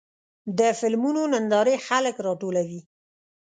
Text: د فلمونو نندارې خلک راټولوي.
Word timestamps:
د 0.57 0.59
فلمونو 0.79 1.21
نندارې 1.33 1.75
خلک 1.87 2.15
راټولوي. 2.25 2.81